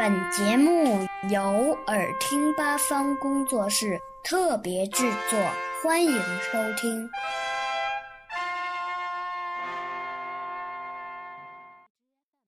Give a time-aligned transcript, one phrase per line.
[0.00, 1.38] 本节目由
[1.88, 5.38] 耳听八方工作室特别制作，
[5.84, 7.06] 欢迎收听。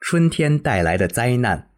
[0.01, 1.69] 春天带来的灾难。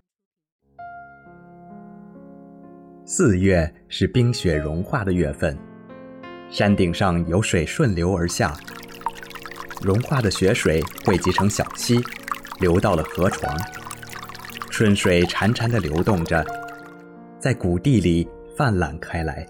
[3.04, 5.58] 四月是冰雪融化的月份，
[6.52, 8.56] 山顶上有水顺流而下，
[9.82, 12.00] 融化的雪水汇集成小溪，
[12.60, 13.52] 流到了河床。
[14.76, 16.44] 春水潺潺地流动着，
[17.38, 19.46] 在谷地里泛滥开来。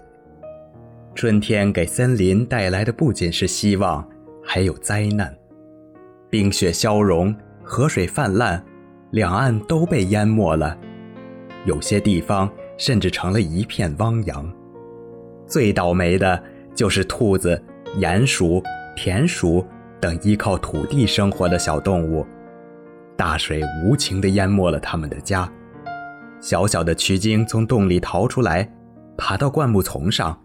[1.15, 4.07] 春天给森林带来的不仅是希望，
[4.43, 5.35] 还有灾难。
[6.29, 8.63] 冰雪消融，河水泛滥，
[9.09, 10.77] 两岸都被淹没了，
[11.65, 14.47] 有些地方甚至成了一片汪洋。
[15.47, 16.39] 最倒霉的
[16.75, 17.59] 就是兔子、
[17.97, 18.61] 鼹鼠、
[18.95, 19.65] 田鼠
[19.99, 22.23] 等依靠土地生活的小动物。
[23.17, 25.49] 大水无情地淹没了他们的家。
[26.41, 28.69] 小小的曲鲸从洞里逃出来，
[29.17, 30.37] 爬到灌木丛上，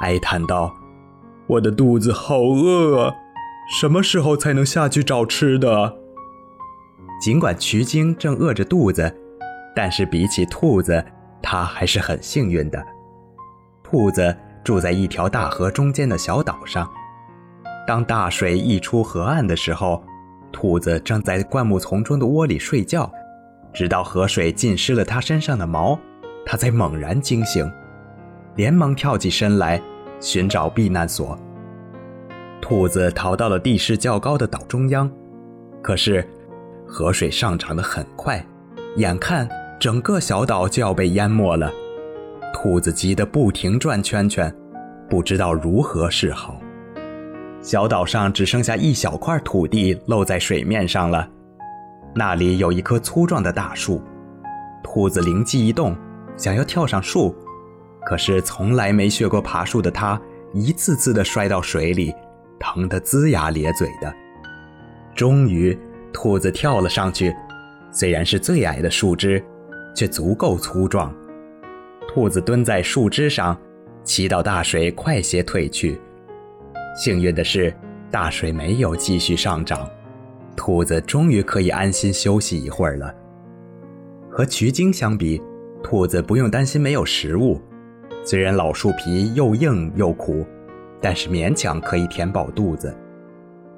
[0.00, 0.72] 哀叹道
[1.48, 3.14] ：“我的肚子好饿啊，
[3.80, 5.96] 什么时候才能下去找吃的？”
[7.20, 9.14] 尽管曲鲸正饿着肚子，
[9.74, 11.04] 但是比起兔子，
[11.42, 12.84] 它还是很幸运的。
[13.82, 16.88] 兔子住在一条大河中间的小岛上，
[17.86, 20.04] 当大水溢出河岸的时候。
[20.52, 23.10] 兔子正在灌木丛中的窝里睡觉，
[23.72, 25.98] 直到河水浸湿了它身上的毛，
[26.44, 27.70] 它才猛然惊醒，
[28.56, 29.80] 连忙跳起身来
[30.20, 31.38] 寻找避难所。
[32.60, 35.10] 兔子逃到了地势较高的岛中央，
[35.82, 36.26] 可是
[36.86, 38.44] 河水上涨得很快，
[38.96, 41.72] 眼看整个小岛就要被淹没了。
[42.52, 44.54] 兔子急得不停转圈圈，
[45.08, 46.60] 不知道如何是好。
[47.62, 51.28] 小岛上只剩下一小块土地露在水面上了，
[52.14, 54.02] 那里有一棵粗壮的大树。
[54.82, 55.94] 兔子灵机一动，
[56.36, 57.34] 想要跳上树，
[58.06, 60.20] 可是从来没学过爬树的它，
[60.54, 62.14] 一次次的摔到水里，
[62.58, 64.12] 疼得龇牙咧嘴的。
[65.14, 65.78] 终于，
[66.14, 67.34] 兔子跳了上去，
[67.92, 69.44] 虽然是最矮的树枝，
[69.94, 71.14] 却足够粗壮。
[72.08, 73.56] 兔子蹲在树枝上，
[74.02, 76.00] 祈祷大水快些退去。
[76.96, 77.74] 幸运的是，
[78.10, 79.88] 大水没有继续上涨，
[80.56, 83.14] 兔子终于可以安心休息一会儿了。
[84.30, 85.40] 和渠鲸相比，
[85.82, 87.60] 兔子不用担心没有食物。
[88.24, 90.44] 虽然老树皮又硬又苦，
[91.00, 92.94] 但是勉强可以填饱肚子。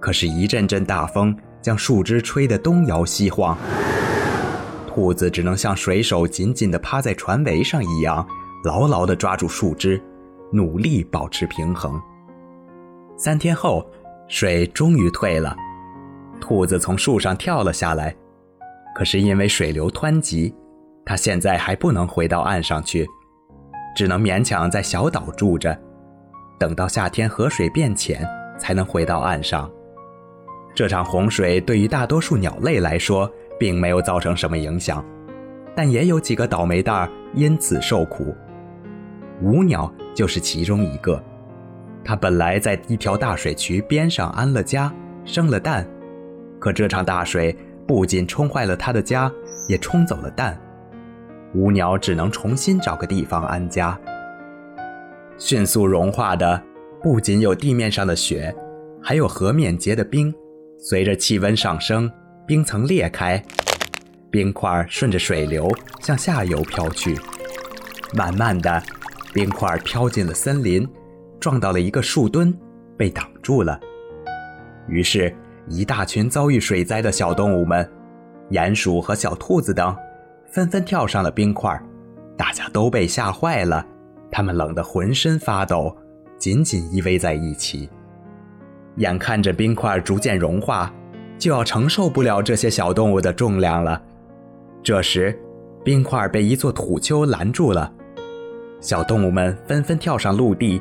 [0.01, 3.56] 可是，一阵阵大风将树枝吹得东摇西晃，
[4.89, 8.27] 兔子只能像水手紧紧地趴在船桅上一样，
[8.65, 10.03] 牢牢地抓住树枝，
[10.51, 12.01] 努力保持平衡。
[13.17, 13.89] 三天后，
[14.27, 15.56] 水终于退了，
[16.41, 18.15] 兔子从树上跳了下来。
[18.95, 20.55] 可是因为水流湍急，
[21.05, 23.06] 它现在还不能回到岸上去，
[23.95, 25.78] 只能勉强在小岛住着，
[26.59, 28.28] 等到夏天河水变浅，
[28.59, 29.71] 才能回到岸上。
[30.75, 35.05] 这场洪水对于大多数鸟类来说，并没有造成什么影响，
[35.77, 38.34] 但也有几个倒霉蛋儿因此受苦。
[39.43, 41.22] 舞鸟就是其中一个。
[42.05, 44.93] 它本来在一条大水渠边上安了家，
[45.25, 45.87] 生了蛋，
[46.59, 49.31] 可这场大水不仅冲坏了它的家，
[49.69, 50.61] 也冲走了蛋。
[51.55, 53.99] 乌鸟只能重新找个地方安家。
[55.39, 56.63] 迅速融化的
[57.03, 58.55] 不仅有地面上的雪，
[59.03, 60.34] 还有河面结的冰。
[60.79, 62.11] 随着气温上升，
[62.47, 63.41] 冰层裂开，
[64.31, 65.71] 冰块顺着水流
[66.01, 67.17] 向下游飘去。
[68.15, 68.83] 慢慢的，
[69.33, 70.89] 冰块飘进了森林。
[71.42, 72.56] 撞到了一个树墩，
[72.97, 73.78] 被挡住了。
[74.86, 75.34] 于是，
[75.66, 77.86] 一大群遭遇水灾的小动物们，
[78.50, 79.92] 鼹鼠和小兔子等，
[80.47, 81.76] 纷纷跳上了冰块。
[82.36, 83.84] 大家都被吓坏了，
[84.30, 85.97] 他们冷得浑身发抖，
[86.38, 87.91] 紧紧依偎在一起。
[88.98, 90.94] 眼看着冰块逐渐融化，
[91.38, 94.00] 就要承受不了这些小动物的重量了。
[94.80, 95.36] 这时，
[95.84, 97.92] 冰块被一座土丘拦住了，
[98.80, 100.80] 小动物们纷纷跳上陆地。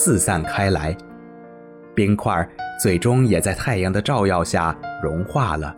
[0.00, 0.96] 四散开来，
[1.92, 2.48] 冰块
[2.80, 4.72] 最终也在太阳的照耀下
[5.02, 5.76] 融化了。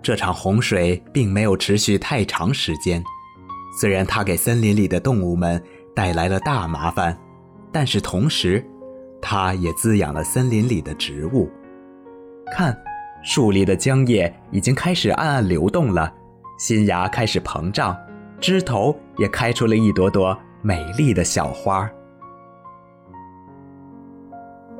[0.00, 3.04] 这场洪水并没有持续太长时间，
[3.78, 5.62] 虽然它给森林里的动物们
[5.94, 7.14] 带来了大麻烦，
[7.70, 8.64] 但是同时，
[9.20, 11.50] 它也滋养了森林里的植物。
[12.50, 12.74] 看，
[13.22, 16.10] 树里的浆液已经开始暗暗流动了，
[16.58, 17.94] 新芽开始膨胀，
[18.40, 21.86] 枝头也开出了一朵朵美丽的小花。